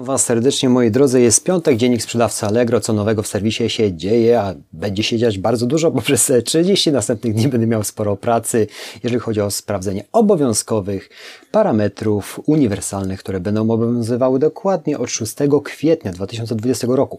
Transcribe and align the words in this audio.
Was 0.00 0.24
serdecznie 0.24 0.68
moi 0.68 0.90
drodzy, 0.90 1.20
jest 1.20 1.44
piątek, 1.44 1.76
dziennik 1.76 2.02
sprzedawcy 2.02 2.46
Allegro, 2.46 2.80
co 2.80 2.92
nowego 2.92 3.22
w 3.22 3.26
serwisie 3.26 3.70
się 3.70 3.96
dzieje, 3.96 4.40
a 4.40 4.54
będzie 4.72 5.02
się 5.02 5.18
dziać 5.18 5.38
bardzo 5.38 5.66
dużo, 5.66 5.90
bo 5.90 6.00
przez 6.00 6.32
30 6.44 6.92
następnych 6.92 7.34
dni 7.34 7.48
będę 7.48 7.66
miał 7.66 7.84
sporo 7.84 8.16
pracy, 8.16 8.66
jeżeli 9.02 9.20
chodzi 9.20 9.40
o 9.40 9.50
sprawdzenie 9.50 10.04
obowiązkowych 10.12 11.10
parametrów 11.50 12.40
uniwersalnych, 12.46 13.20
które 13.20 13.40
będą 13.40 13.62
obowiązywały 13.62 14.38
dokładnie 14.38 14.98
od 14.98 15.10
6 15.10 15.34
kwietnia 15.64 16.12
2020 16.12 16.86
roku. 16.90 17.18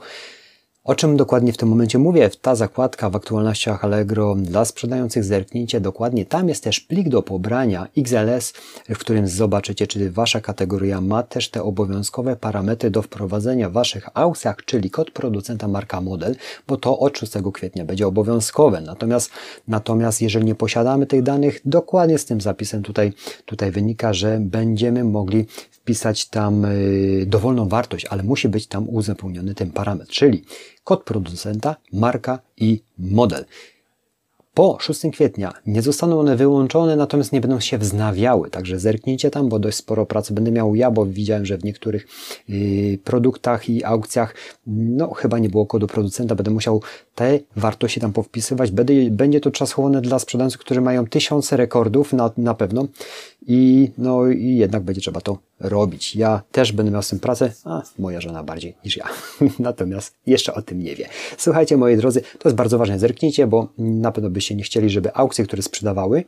O 0.85 0.95
czym 0.95 1.17
dokładnie 1.17 1.53
w 1.53 1.57
tym 1.57 1.69
momencie 1.69 1.99
mówię? 1.99 2.29
Ta 2.41 2.55
zakładka 2.55 3.09
w 3.09 3.15
aktualnościach 3.15 3.85
Allegro 3.85 4.35
dla 4.35 4.65
sprzedających 4.65 5.23
zerknijcie 5.23 5.81
dokładnie. 5.81 6.25
Tam 6.25 6.49
jest 6.49 6.63
też 6.63 6.79
plik 6.79 7.09
do 7.09 7.21
pobrania 7.21 7.87
XLS, 7.97 8.53
w 8.89 8.97
którym 8.97 9.27
zobaczycie, 9.27 9.87
czy 9.87 10.11
Wasza 10.11 10.41
kategoria 10.41 11.01
ma 11.01 11.23
też 11.23 11.49
te 11.49 11.63
obowiązkowe 11.63 12.35
parametry 12.35 12.91
do 12.91 13.01
wprowadzenia 13.01 13.69
w 13.69 13.73
Waszych 13.73 14.09
aukcjach, 14.13 14.65
czyli 14.65 14.89
kod 14.89 15.11
producenta, 15.11 15.67
marka, 15.67 16.01
model, 16.01 16.35
bo 16.67 16.77
to 16.77 16.99
od 16.99 17.17
6 17.17 17.33
kwietnia 17.53 17.85
będzie 17.85 18.07
obowiązkowe. 18.07 18.81
Natomiast, 18.81 19.31
natomiast 19.67 20.21
jeżeli 20.21 20.45
nie 20.45 20.55
posiadamy 20.55 21.05
tych 21.05 21.23
danych, 21.23 21.61
dokładnie 21.65 22.17
z 22.17 22.25
tym 22.25 22.41
zapisem 22.41 22.83
tutaj, 22.83 23.13
tutaj 23.45 23.71
wynika, 23.71 24.13
że 24.13 24.37
będziemy 24.41 25.03
mogli 25.03 25.45
wpisać 25.71 26.25
tam 26.25 26.65
y, 26.65 27.25
dowolną 27.27 27.69
wartość, 27.69 28.05
ale 28.05 28.23
musi 28.23 28.49
być 28.49 28.67
tam 28.67 28.89
uzupełniony 28.89 29.55
ten 29.55 29.71
parametr, 29.71 30.11
czyli 30.11 30.43
kod 30.85 31.03
producenta, 31.03 31.75
marka 31.93 32.39
i 32.57 32.81
model. 32.97 33.45
Po 34.55 34.77
6 34.79 35.01
kwietnia 35.13 35.53
nie 35.65 35.81
zostaną 35.81 36.19
one 36.19 36.35
wyłączone, 36.35 36.95
natomiast 36.95 37.31
nie 37.31 37.41
będą 37.41 37.59
się 37.59 37.77
wznawiały, 37.77 38.49
także 38.49 38.79
zerknijcie 38.79 39.31
tam, 39.31 39.49
bo 39.49 39.59
dość 39.59 39.77
sporo 39.77 40.05
pracy 40.05 40.33
będę 40.33 40.51
miał 40.51 40.75
ja, 40.75 40.91
bo 40.91 41.05
widziałem, 41.05 41.45
że 41.45 41.57
w 41.57 41.63
niektórych 41.63 42.07
yy, 42.49 42.97
produktach 42.97 43.69
i 43.69 43.83
aukcjach 43.83 44.35
no 44.67 45.13
chyba 45.13 45.39
nie 45.39 45.49
było 45.49 45.65
kodu 45.65 45.87
producenta, 45.87 46.35
będę 46.35 46.51
musiał 46.51 46.81
te 47.15 47.39
wartości 47.55 47.99
tam 47.99 48.13
powpisywać, 48.13 48.71
będzie, 48.71 49.11
będzie 49.11 49.41
to 49.41 49.51
czasochłonne 49.51 50.01
dla 50.01 50.19
sprzedawców, 50.19 50.61
którzy 50.61 50.81
mają 50.81 51.07
tysiące 51.07 51.57
rekordów 51.57 52.13
na, 52.13 52.31
na 52.37 52.53
pewno 52.53 52.87
i 53.47 53.91
no 53.97 54.27
i 54.27 54.55
jednak 54.55 54.83
będzie 54.83 55.01
trzeba 55.01 55.21
to 55.21 55.37
robić. 55.59 56.15
Ja 56.15 56.41
też 56.51 56.71
będę 56.71 56.91
miał 56.91 57.01
z 57.01 57.09
tym 57.09 57.19
pracę, 57.19 57.51
a 57.65 57.81
moja 57.99 58.21
żona 58.21 58.43
bardziej 58.43 58.75
niż 58.85 58.97
ja. 58.97 59.05
Natomiast 59.59 60.15
jeszcze 60.27 60.53
o 60.53 60.61
tym 60.61 60.79
nie 60.79 60.95
wie. 60.95 61.09
Słuchajcie, 61.37 61.77
moi 61.77 61.97
drodzy, 61.97 62.21
to 62.21 62.49
jest 62.49 62.55
bardzo 62.55 62.77
ważne. 62.77 62.99
Zerknijcie, 62.99 63.47
bo 63.47 63.67
na 63.77 64.11
pewno 64.11 64.29
byście 64.29 64.55
nie 64.55 64.63
chcieli, 64.63 64.89
żeby 64.89 65.13
aukcje, 65.13 65.45
które 65.45 65.61
sprzedawały, 65.61 66.23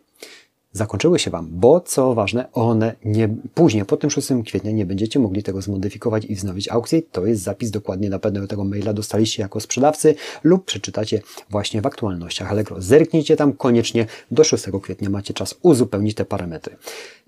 zakończyły 0.77 1.19
się 1.19 1.31
Wam, 1.31 1.47
bo 1.51 1.81
co 1.81 2.13
ważne, 2.13 2.51
one 2.53 2.95
nie, 3.05 3.29
później, 3.53 3.85
po 3.85 3.97
tym 3.97 4.09
6 4.09 4.27
kwietnia 4.45 4.71
nie 4.71 4.85
będziecie 4.85 5.19
mogli 5.19 5.43
tego 5.43 5.61
zmodyfikować 5.61 6.25
i 6.25 6.35
wznowić 6.35 6.69
aukcji. 6.69 7.03
To 7.11 7.25
jest 7.25 7.41
zapis 7.41 7.71
dokładnie 7.71 8.09
na 8.09 8.19
pewno 8.19 8.47
tego 8.47 8.63
maila 8.63 8.93
dostaliście 8.93 9.41
jako 9.41 9.59
sprzedawcy 9.59 10.15
lub 10.43 10.65
przeczytacie 10.65 11.21
właśnie 11.49 11.81
w 11.81 11.85
aktualnościach 11.85 12.51
Allegro. 12.51 12.81
Zerknijcie 12.81 13.35
tam 13.35 13.53
koniecznie, 13.53 14.05
do 14.31 14.43
6 14.43 14.65
kwietnia 14.81 15.09
macie 15.09 15.33
czas 15.33 15.55
uzupełnić 15.61 16.15
te 16.15 16.25
parametry. 16.25 16.75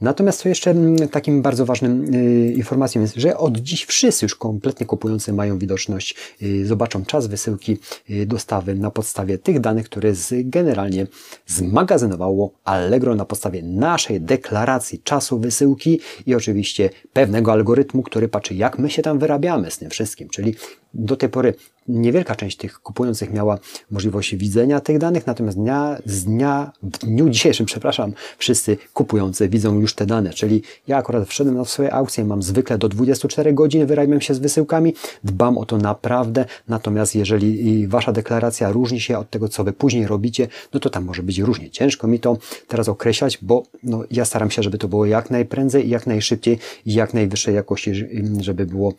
Natomiast 0.02 0.40
co 0.40 0.50
jeszcze 0.50 0.72
mm, 0.72 1.10
takim 1.10 1.42
bardzo 1.42 1.66
ważnym 1.66 2.14
yy, 2.14 2.54
informacją 2.54 3.02
jest, 3.02 3.16
że 3.16 3.38
od 3.38 3.58
dziś 3.58 3.86
wszyscy 3.86 4.26
już 4.26 4.36
kompletnie 4.36 4.86
kupujący 4.86 5.34
mają 5.34 5.60
widoczność, 5.60 6.16
yy, 6.42 6.66
zobaczą 6.66 7.06
czas 7.06 7.28
wysyłki 7.28 7.78
yy, 8.10 8.26
dostawy 8.26 8.76
na 8.76 8.92
podstawie 8.92 9.38
tych 9.38 9.60
danych, 9.60 9.86
które 9.86 10.16
z, 10.16 10.34
generalnie 10.50 11.08
zmagazynowało 11.48 12.52
Allegro 12.64 13.16
na 13.16 13.26
podstawie 13.26 13.39
naszej 13.64 14.22
deklaracji 14.22 15.00
czasu 15.00 15.40
wysyłki 15.40 16.00
i 16.26 16.36
oczywiście 16.36 16.90
pewnego 17.14 17.52
algorytmu, 17.52 18.04
który 18.04 18.28
patrzy, 18.28 18.56
jak 18.56 18.80
my 18.80 18.90
się 18.90 19.02
tam 19.02 19.20
wyrabiamy 19.20 19.72
z 19.72 19.78
tym 19.78 19.90
wszystkim. 19.90 20.30
Czyli 20.30 20.56
do 20.94 21.16
tej 21.16 21.30
pory 21.30 21.54
niewielka 21.90 22.36
część 22.36 22.58
tych 22.58 22.80
kupujących 22.82 23.34
miała 23.34 23.58
możliwość 23.92 24.36
widzenia 24.36 24.80
tych 24.80 24.98
danych, 24.98 25.28
natomiast 25.28 25.58
dnia, 25.58 25.98
z 26.06 26.24
dnia, 26.24 26.72
w 26.84 26.98
dniu 26.98 27.30
dzisiejszym, 27.30 27.66
przepraszam, 27.66 28.14
wszyscy 28.38 28.78
kupujący 28.94 29.50
widzą 29.50 29.80
już 29.80 29.94
te 29.96 30.06
dane, 30.06 30.30
czyli 30.30 30.62
ja 30.88 30.98
akurat 30.98 31.28
wszedłem 31.28 31.56
na 31.56 31.66
swoje 31.66 31.94
aukcje, 31.94 32.26
mam 32.26 32.44
zwykle 32.44 32.78
do 32.78 32.90
24 32.90 33.54
godzin, 33.54 33.86
wyrabiam 33.86 34.22
się 34.22 34.34
z 34.34 34.40
wysyłkami, 34.40 34.94
dbam 35.24 35.58
o 35.58 35.66
to 35.66 35.78
naprawdę, 35.78 36.46
natomiast 36.68 37.16
jeżeli 37.16 37.88
Wasza 37.88 38.12
deklaracja 38.12 38.72
różni 38.72 39.02
się 39.02 39.18
od 39.18 39.30
tego, 39.30 39.50
co 39.50 39.64
Wy 39.64 39.74
później 39.74 40.08
robicie, 40.08 40.48
no 40.74 40.80
to 40.80 40.90
tam 40.90 41.06
może 41.06 41.24
być 41.24 41.40
różnie. 41.40 41.70
Ciężko 41.70 42.08
mi 42.08 42.20
to 42.20 42.38
teraz 42.68 42.90
określać, 42.90 43.40
bo 43.42 43.64
no, 43.84 44.04
ja 44.12 44.26
staram 44.26 44.52
się, 44.52 44.64
żeby 44.64 44.78
to 44.78 44.88
było 44.88 45.06
jak 45.06 45.30
najprędzej 45.30 45.90
jak 45.90 46.08
najszybciej 46.08 46.60
i 46.86 46.94
jak 46.94 47.14
najwyższej 47.14 47.56
jakości, 47.56 47.92
żeby 48.40 48.66
było 48.66 48.94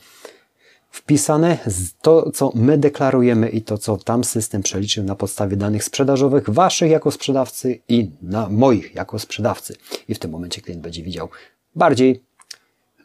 wpisane 0.90 1.58
to, 2.02 2.30
co 2.30 2.52
my 2.54 2.78
deklarujemy 2.78 3.48
i 3.48 3.62
to, 3.62 3.78
co 3.78 3.96
tam 3.96 4.24
system 4.24 4.62
przeliczył 4.62 5.04
na 5.04 5.14
podstawie 5.14 5.56
danych 5.56 5.84
sprzedażowych 5.84 6.50
waszych 6.50 6.90
jako 6.90 7.10
sprzedawcy 7.10 7.80
i 7.88 8.10
na 8.22 8.48
moich 8.48 8.94
jako 8.94 9.18
sprzedawcy. 9.18 9.76
I 10.08 10.14
w 10.14 10.18
tym 10.18 10.30
momencie 10.30 10.60
klient 10.60 10.82
będzie 10.82 11.02
widział 11.02 11.28
bardziej 11.74 12.22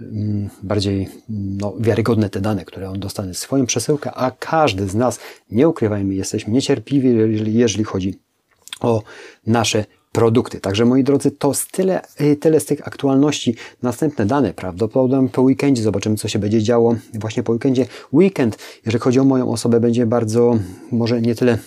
mm, 0.01 0.49
bardziej 0.63 1.07
no, 1.29 1.73
wiarygodne 1.79 2.29
te 2.29 2.41
dane, 2.41 2.65
które 2.65 2.89
on 2.89 2.99
dostanie 2.99 3.33
swoją 3.33 3.65
przesyłkę, 3.65 4.11
a 4.13 4.31
każdy 4.31 4.87
z 4.87 4.95
nas, 4.95 5.19
nie 5.51 5.69
ukrywajmy, 5.69 6.15
jesteśmy 6.15 6.53
niecierpliwi, 6.53 7.09
jeżeli 7.45 7.83
chodzi 7.83 8.19
o 8.79 9.03
nasze 9.47 9.85
produkty. 10.15 10.59
Także 10.59 10.85
moi 10.85 11.03
drodzy, 11.03 11.31
to 11.31 11.51
tyle, 11.71 12.01
y, 12.21 12.35
tyle 12.35 12.59
z 12.59 12.65
tych 12.65 12.87
aktualności. 12.87 13.55
Następne 13.81 14.25
dane 14.25 14.53
prawdopodobnie 14.53 15.29
po 15.29 15.41
weekendzie 15.41 15.83
zobaczymy, 15.83 16.15
co 16.15 16.27
się 16.27 16.39
będzie 16.39 16.63
działo 16.63 16.95
właśnie 17.13 17.43
po 17.43 17.53
weekendzie. 17.53 17.85
Weekend, 18.13 18.57
jeżeli 18.85 19.01
chodzi 19.01 19.19
o 19.19 19.23
moją 19.23 19.51
osobę, 19.51 19.79
będzie 19.79 20.05
bardzo, 20.05 20.57
może 20.91 21.21
nie 21.21 21.35
tyle 21.35 21.57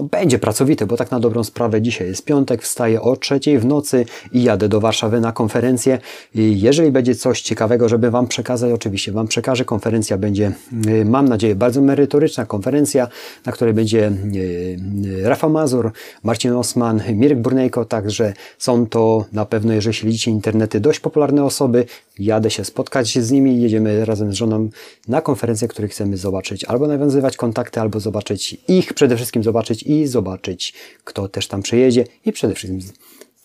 no, 0.00 0.08
będzie 0.08 0.38
pracowity, 0.38 0.86
bo 0.86 0.96
tak 0.96 1.10
na 1.10 1.20
dobrą 1.20 1.44
sprawę 1.44 1.82
dzisiaj 1.82 2.08
jest 2.08 2.24
piątek, 2.24 2.62
wstaję 2.62 3.00
o 3.00 3.16
trzeciej 3.16 3.58
w 3.58 3.64
nocy 3.64 4.06
i 4.32 4.42
jadę 4.42 4.68
do 4.68 4.80
Warszawy 4.80 5.20
na 5.20 5.32
konferencję. 5.32 5.98
I 6.34 6.60
jeżeli 6.60 6.90
będzie 6.90 7.14
coś 7.14 7.42
ciekawego, 7.42 7.88
żeby 7.88 8.10
Wam 8.10 8.26
przekazać, 8.26 8.72
oczywiście 8.72 9.12
Wam 9.12 9.28
przekażę. 9.28 9.64
Konferencja 9.64 10.18
będzie, 10.18 10.52
y, 10.86 11.04
mam 11.04 11.28
nadzieję, 11.28 11.54
bardzo 11.54 11.80
merytoryczna 11.80 12.46
konferencja, 12.46 13.08
na 13.46 13.52
której 13.52 13.74
będzie 13.74 14.12
y, 14.34 15.22
Rafał 15.22 15.50
Mazur, 15.50 15.92
Marcin 16.22 16.52
Osman, 16.52 17.02
Mirek 17.14 17.38
Burnejko, 17.38 17.84
także 17.84 18.32
są 18.58 18.86
to 18.86 19.24
na 19.32 19.44
pewno, 19.44 19.72
jeżeli 19.72 19.94
śledzicie 19.94 20.30
internety, 20.30 20.80
dość 20.80 21.00
popularne 21.00 21.44
osoby. 21.44 21.84
Jadę 22.18 22.50
się 22.50 22.64
spotkać 22.64 23.18
z 23.18 23.30
nimi, 23.30 23.62
jedziemy 23.62 24.04
razem 24.04 24.32
z 24.32 24.34
żoną 24.34 24.68
na 25.08 25.20
konferencję, 25.20 25.68
której 25.68 25.90
chcemy 25.90 26.16
zobaczyć, 26.16 26.64
albo 26.64 26.86
nawiązywać 26.86 27.36
kontakty, 27.36 27.80
albo 27.80 28.00
zobaczyć 28.00 28.56
ich, 28.68 28.94
przede 28.94 29.16
wszystkim 29.16 29.42
zobaczyć 29.42 29.82
i 29.90 30.06
zobaczyć, 30.06 30.74
kto 31.04 31.28
też 31.28 31.48
tam 31.48 31.62
przyjedzie 31.62 32.04
i 32.24 32.32
przede 32.32 32.54
wszystkim 32.54 32.92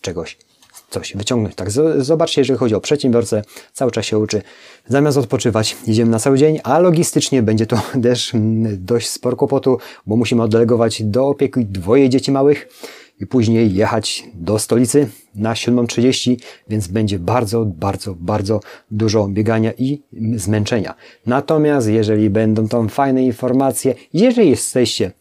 czegoś 0.00 0.36
coś 0.90 1.16
wyciągnąć. 1.16 1.54
Tak, 1.54 1.70
zobaczcie, 1.98 2.40
jeżeli 2.40 2.58
chodzi 2.58 2.74
o 2.74 2.80
przedsiębiorcę, 2.80 3.42
cały 3.72 3.90
czas 3.90 4.04
się 4.04 4.18
uczy. 4.18 4.42
Zamiast 4.88 5.18
odpoczywać, 5.18 5.76
idziemy 5.86 6.10
na 6.10 6.18
cały 6.18 6.38
dzień, 6.38 6.58
a 6.64 6.78
logistycznie 6.78 7.42
będzie 7.42 7.66
to 7.66 7.82
też 8.02 8.32
dość 8.76 9.08
sporo 9.08 9.36
kłopotu, 9.36 9.78
bo 10.06 10.16
musimy 10.16 10.42
oddelegować 10.42 11.02
do 11.02 11.26
opieki 11.28 11.64
dwoje 11.64 12.08
dzieci 12.08 12.32
małych 12.32 12.68
i 13.20 13.26
później 13.26 13.74
jechać 13.74 14.24
do 14.34 14.58
stolicy 14.58 15.08
na 15.34 15.54
7.30, 15.54 16.36
więc 16.68 16.88
będzie 16.88 17.18
bardzo, 17.18 17.64
bardzo, 17.64 18.14
bardzo 18.14 18.60
dużo 18.90 19.28
biegania 19.28 19.72
i 19.78 20.02
zmęczenia. 20.36 20.94
Natomiast 21.26 21.88
jeżeli 21.88 22.30
będą 22.30 22.68
tam 22.68 22.88
fajne 22.88 23.24
informacje, 23.24 23.94
jeżeli 24.12 24.50
jesteście 24.50 25.12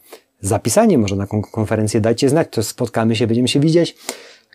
zapisanie 0.48 0.98
może 0.98 1.16
na 1.16 1.28
konferencję, 1.28 2.02
dajcie 2.02 2.30
znać, 2.30 2.48
to 2.52 2.64
spotkamy 2.64 3.16
się, 3.16 3.28
będziemy 3.28 3.48
się 3.48 3.60
widzieć. 3.60 3.96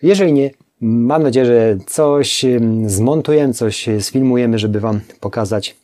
Jeżeli 0.03 0.33
nie, 0.33 0.51
mam 0.81 1.23
nadzieję, 1.23 1.45
że 1.45 1.77
coś 1.87 2.45
zmontujemy, 2.85 3.53
coś 3.53 3.89
sfilmujemy, 3.99 4.59
żeby 4.59 4.79
Wam 4.79 4.99
pokazać, 5.19 5.75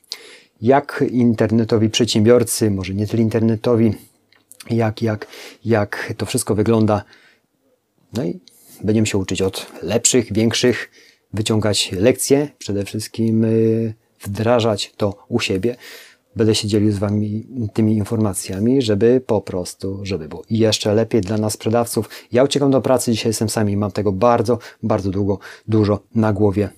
jak 0.62 1.04
internetowi 1.12 1.90
przedsiębiorcy, 1.90 2.72
może 2.72 2.94
nie 2.94 3.08
tyle 3.08 3.24
internetowi, 3.24 3.94
jak, 4.70 5.02
jak, 5.02 5.28
jak 5.66 6.14
to 6.18 6.26
wszystko 6.26 6.56
wygląda. 6.56 7.04
No 8.14 8.24
i 8.24 8.40
będziemy 8.84 9.08
się 9.08 9.18
uczyć 9.18 9.42
od 9.42 9.68
lepszych, 9.82 10.34
większych, 10.34 10.92
wyciągać 11.34 11.92
lekcje, 11.92 12.48
przede 12.58 12.86
wszystkim 12.86 13.44
y, 13.44 13.94
wdrażać 14.22 14.94
to 14.98 15.26
u 15.28 15.40
siebie 15.40 15.76
będę 16.38 16.56
się 16.56 16.68
dzielił 16.68 16.92
z 16.92 16.98
Wami 16.98 17.48
tymi 17.74 17.98
informacjami, 17.98 18.82
żeby 18.82 19.22
po 19.26 19.42
prostu, 19.42 20.00
żeby 20.04 20.28
było 20.28 20.44
jeszcze 20.50 20.94
lepiej 20.94 21.22
dla 21.22 21.38
nas 21.38 21.54
sprzedawców. 21.54 22.10
Ja 22.32 22.44
uciekam 22.44 22.72
do 22.72 22.82
pracy, 22.82 23.12
dzisiaj 23.12 23.30
jestem 23.30 23.50
sami, 23.50 23.78
mam 23.78 23.92
tego 23.92 24.12
bardzo, 24.12 24.60
bardzo 24.84 25.12
długo, 25.12 25.40
dużo 25.68 26.00
na 26.16 26.34
głowie. 26.34 26.70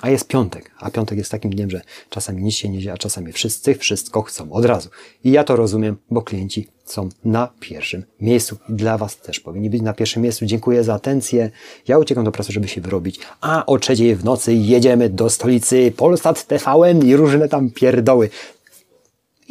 A 0.00 0.10
jest 0.10 0.28
piątek, 0.28 0.70
a 0.78 0.90
piątek 0.90 1.18
jest 1.18 1.30
takim 1.30 1.50
dniem, 1.50 1.70
że 1.70 1.80
czasami 2.10 2.42
nic 2.42 2.54
się 2.54 2.68
nie 2.68 2.78
dzieje, 2.78 2.92
a 2.92 2.96
czasami 2.96 3.32
wszyscy 3.32 3.74
wszystko 3.74 4.22
chcą 4.22 4.52
od 4.52 4.64
razu. 4.64 4.88
I 5.24 5.30
ja 5.30 5.44
to 5.44 5.56
rozumiem, 5.56 5.96
bo 6.10 6.22
klienci 6.22 6.68
są 6.84 7.08
na 7.24 7.48
pierwszym 7.60 8.04
miejscu. 8.20 8.56
I 8.68 8.72
dla 8.72 8.98
Was 8.98 9.16
też 9.16 9.40
powinni 9.40 9.70
być 9.70 9.82
na 9.82 9.92
pierwszym 9.92 10.22
miejscu. 10.22 10.46
Dziękuję 10.46 10.84
za 10.84 10.94
atencję. 10.94 11.50
Ja 11.88 11.98
uciekam 11.98 12.24
do 12.24 12.32
pracy, 12.32 12.52
żeby 12.52 12.68
się 12.68 12.80
wyrobić. 12.80 13.20
A 13.40 13.66
o 13.66 13.78
trzeciej 13.78 14.16
w 14.16 14.24
nocy 14.24 14.54
jedziemy 14.54 15.08
do 15.08 15.30
stolicy 15.30 15.92
Polsat 15.96 16.46
TVN 16.46 17.06
i 17.06 17.16
różne 17.16 17.48
tam 17.48 17.70
pierdoły. 17.70 18.30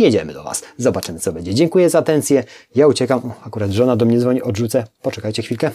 Jedziemy 0.02 0.34
do 0.34 0.44
Was. 0.44 0.64
Zobaczymy, 0.78 1.20
co 1.20 1.34
będzie. 1.34 1.54
Dziękuję 1.54 1.90
za 1.90 2.00
atencję. 2.00 2.44
Ja 2.76 2.88
uciekam. 2.88 3.34
Akurat 3.44 3.72
żona 3.72 3.96
do 3.96 4.06
mnie 4.06 4.20
dzwoni, 4.20 4.42
odrzucę. 4.42 4.84
Poczekajcie 5.02 5.44
chwilkę. 5.44 5.72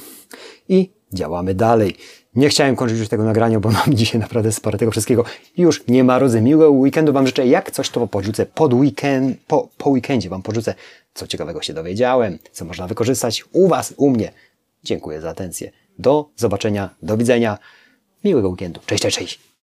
I 0.68 0.90
działamy 1.12 1.54
dalej. 1.54 1.96
Nie 2.34 2.48
chciałem 2.48 2.76
kończyć 2.76 2.98
już 2.98 3.08
tego 3.08 3.24
nagrania, 3.24 3.60
bo 3.60 3.70
mam 3.70 3.94
dzisiaj 3.98 4.20
naprawdę 4.20 4.52
sporo 4.52 4.78
tego 4.78 4.90
wszystkiego. 4.90 5.24
Już 5.56 5.86
nie 5.86 6.04
ma 6.04 6.18
rodzy. 6.18 6.40
Miłego 6.40 6.70
weekendu 6.70 7.12
Wam 7.12 7.26
życzę. 7.26 7.46
Jak 7.46 7.70
coś, 7.70 7.90
to 7.90 8.06
podrzucę 8.06 8.46
pod 8.46 8.74
weekend, 8.74 9.38
po, 9.46 9.68
po 9.78 9.90
weekendzie 9.90 10.28
Wam 10.28 10.42
podrzucę, 10.42 10.74
co 11.14 11.26
ciekawego 11.26 11.62
się 11.62 11.74
dowiedziałem, 11.74 12.38
co 12.52 12.64
można 12.64 12.86
wykorzystać 12.86 13.44
u 13.52 13.68
Was, 13.68 13.94
u 13.96 14.10
mnie. 14.10 14.32
Dziękuję 14.84 15.20
za 15.20 15.30
atencję. 15.30 15.72
Do 15.98 16.28
zobaczenia, 16.36 16.90
do 17.02 17.16
widzenia. 17.16 17.58
Miłego 18.24 18.48
weekendu. 18.48 18.80
Cześć, 18.86 19.02
cześć, 19.02 19.18
cześć. 19.18 19.46